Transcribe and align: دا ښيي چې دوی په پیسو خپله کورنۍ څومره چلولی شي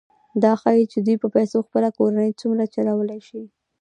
دا 0.43 0.51
ښيي 0.61 0.83
چې 0.91 0.99
دوی 1.05 1.15
په 1.23 1.27
پیسو 1.35 1.57
خپله 1.67 1.89
کورنۍ 1.97 2.29
څومره 2.41 2.63
چلولی 2.73 3.19
شي 3.27 3.41